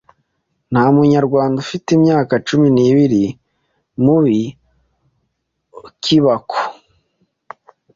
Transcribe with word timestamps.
nta 0.71 0.83
munyarwanda 0.93 1.55
ufite 1.65 1.87
imyaka 1.97 2.33
cumi 2.47 2.67
nibiri 2.75 3.23
mubi 4.03 4.41
ukibako 5.87 6.59